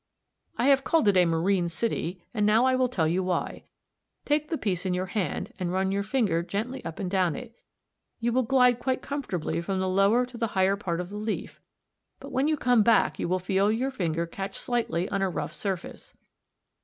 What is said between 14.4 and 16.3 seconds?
slightly on a rough surface.